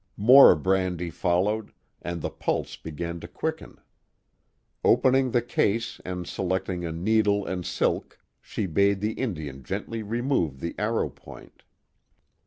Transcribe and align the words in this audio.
More 0.17 0.55
brandy 0.55 1.11
followed, 1.11 1.73
and 2.01 2.23
the 2.23 2.31
pulse 2.31 2.75
began 2.75 3.19
to 3.19 3.27
quicken. 3.27 3.77
Opening 4.83 5.29
the 5.29 5.43
case 5.43 6.01
and 6.03 6.25
selecting 6.25 6.83
a 6.83 6.91
needle 6.91 7.45
and 7.45 7.63
silk. 7.63 8.17
she 8.41 8.65
bade 8.65 8.99
the 8.99 9.13
Indian 9.13 9.61
gently 9.61 10.01
remove 10.01 10.59
the 10.59 10.73
arrow 10.79 11.11
point. 11.11 11.61